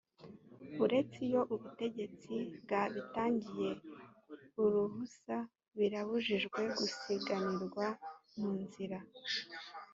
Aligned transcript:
uretse 0.83 1.17
iyo 1.27 1.41
ubutegetsi 1.53 2.33
bwabitangiye 2.63 3.69
uruhusa 4.63 5.35
birabujijwe 5.77 6.59
gusiganirwa 6.77 7.85
mu 8.39 8.51
nzira 8.63 8.97